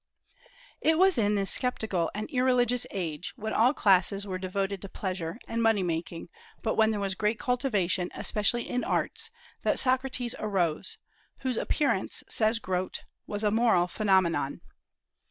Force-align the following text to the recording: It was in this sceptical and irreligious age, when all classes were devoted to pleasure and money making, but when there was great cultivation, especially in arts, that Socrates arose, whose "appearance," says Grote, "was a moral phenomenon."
It 0.81 0.97
was 0.97 1.19
in 1.19 1.35
this 1.35 1.51
sceptical 1.51 2.09
and 2.15 2.27
irreligious 2.31 2.87
age, 2.89 3.33
when 3.35 3.53
all 3.53 3.71
classes 3.71 4.25
were 4.25 4.39
devoted 4.39 4.81
to 4.81 4.89
pleasure 4.89 5.37
and 5.47 5.61
money 5.61 5.83
making, 5.83 6.29
but 6.63 6.73
when 6.73 6.89
there 6.89 6.99
was 6.99 7.13
great 7.13 7.37
cultivation, 7.37 8.09
especially 8.15 8.67
in 8.67 8.83
arts, 8.83 9.29
that 9.61 9.77
Socrates 9.77 10.33
arose, 10.39 10.97
whose 11.41 11.55
"appearance," 11.55 12.23
says 12.27 12.57
Grote, 12.57 13.01
"was 13.27 13.43
a 13.43 13.51
moral 13.51 13.85
phenomenon." 13.87 14.61